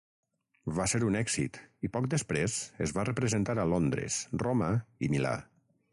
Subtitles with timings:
[0.77, 2.57] Va ser un èxit, i poc després
[2.87, 4.75] es va representar a Londres, Roma
[5.09, 5.37] i Milà.